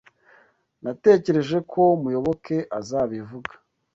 [0.83, 3.51] Natekereje ko Muyoboke azabivuga.